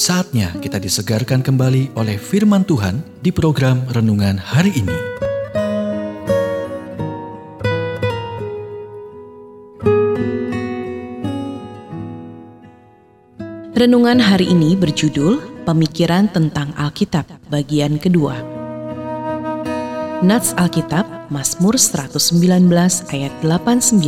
[0.00, 4.96] Saatnya kita disegarkan kembali oleh firman Tuhan di program renungan hari ini.
[13.76, 18.40] Renungan hari ini berjudul Pemikiran tentang Alkitab bagian kedua.
[20.24, 22.72] Nats Alkitab Mazmur 119
[23.12, 24.00] ayat 89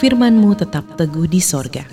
[0.00, 1.84] Firmanmu tetap teguh di sorga.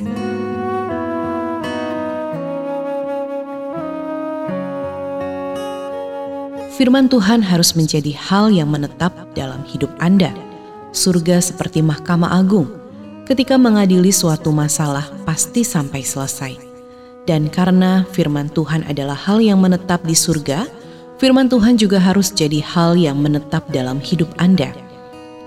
[6.76, 10.36] Firman Tuhan harus menjadi hal yang menetap dalam hidup Anda.
[10.92, 12.68] Surga seperti mahkamah agung,
[13.24, 16.60] ketika mengadili suatu masalah pasti sampai selesai.
[17.24, 20.68] Dan karena firman Tuhan adalah hal yang menetap di surga,
[21.16, 24.76] firman Tuhan juga harus jadi hal yang menetap dalam hidup Anda.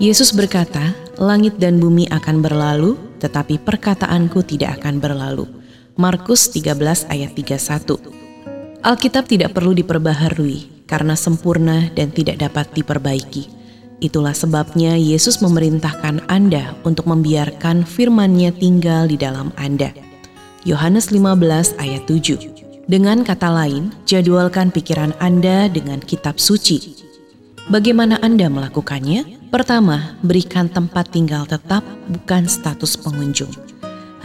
[0.01, 5.45] Yesus berkata, "Langit dan bumi akan berlalu, tetapi perkataanku tidak akan berlalu."
[5.93, 8.01] Markus 13 ayat 31.
[8.81, 13.45] Alkitab tidak perlu diperbaharui, karena sempurna dan tidak dapat diperbaiki.
[14.01, 19.93] Itulah sebabnya Yesus memerintahkan Anda untuk membiarkan firman-Nya tinggal di dalam Anda.
[20.65, 22.89] Yohanes 15 ayat 7.
[22.89, 27.05] Dengan kata lain, jadwalkan pikiran Anda dengan kitab suci.
[27.69, 29.53] Bagaimana Anda melakukannya?
[29.53, 33.53] Pertama, berikan tempat tinggal tetap, bukan status pengunjung.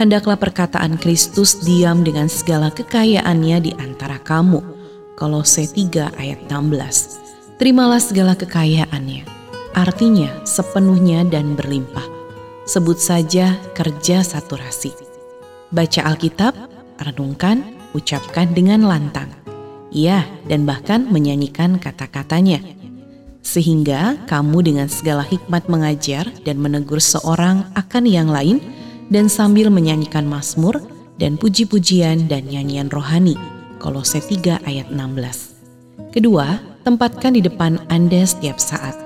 [0.01, 4.74] Hendaklah perkataan Kristus diam dengan segala kekayaannya di antara kamu
[5.15, 7.55] Kolose 3 ayat 16.
[7.55, 9.23] Terimalah segala kekayaannya,
[9.71, 12.03] artinya sepenuhnya dan berlimpah.
[12.67, 14.91] Sebut saja kerja saturasi.
[15.71, 16.51] Baca Alkitab,
[16.99, 17.63] renungkan,
[17.95, 19.31] ucapkan dengan lantang.
[19.95, 22.59] Iya, dan bahkan menyanyikan kata-katanya.
[23.39, 28.59] Sehingga kamu dengan segala hikmat mengajar dan menegur seorang akan yang lain
[29.07, 30.83] dan sambil menyanyikan mazmur
[31.15, 33.54] dan puji-pujian dan nyanyian rohani
[33.85, 36.09] Kolose 3 ayat 16.
[36.09, 38.97] Kedua, tempatkan di depan Anda setiap saat.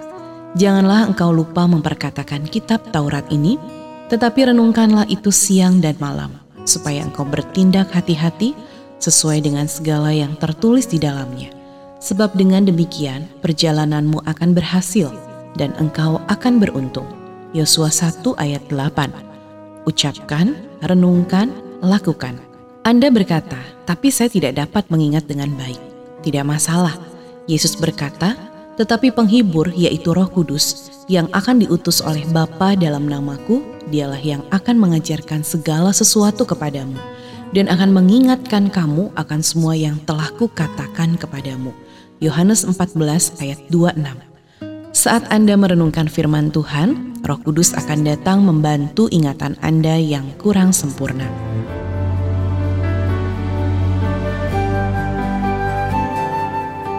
[0.56, 3.60] Janganlah engkau lupa memperkatakan kitab Taurat ini,
[4.08, 6.32] tetapi renungkanlah itu siang dan malam,
[6.64, 8.56] supaya engkau bertindak hati-hati
[9.04, 11.52] sesuai dengan segala yang tertulis di dalamnya.
[12.00, 15.12] Sebab dengan demikian perjalananmu akan berhasil
[15.60, 17.12] dan engkau akan beruntung.
[17.52, 20.56] Yosua 1 ayat 8 Ucapkan,
[20.88, 21.52] renungkan,
[21.84, 22.49] lakukan.
[22.90, 25.78] Anda berkata, tapi saya tidak dapat mengingat dengan baik.
[26.26, 26.98] Tidak masalah.
[27.46, 28.34] Yesus berkata,
[28.82, 33.62] tetapi penghibur yaitu roh kudus yang akan diutus oleh Bapa dalam namaku,
[33.94, 36.98] dialah yang akan mengajarkan segala sesuatu kepadamu
[37.54, 41.70] dan akan mengingatkan kamu akan semua yang telah kukatakan kepadamu.
[42.18, 42.98] Yohanes 14
[43.38, 44.02] ayat 26
[44.98, 51.30] Saat Anda merenungkan firman Tuhan, roh kudus akan datang membantu ingatan Anda yang kurang sempurna.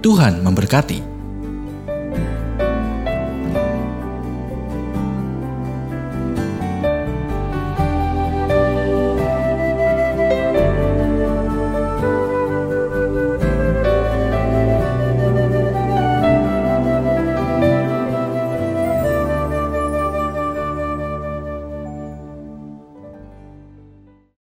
[0.00, 1.09] Tuhan memberkati.